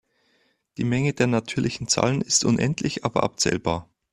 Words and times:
Die 0.77 0.83
Menge 0.83 1.13
der 1.13 1.27
natürlichen 1.27 1.87
Zahlen 1.87 2.21
ist 2.21 2.43
unendlich 2.43 3.05
aber 3.05 3.21
abzählbar. 3.21 3.87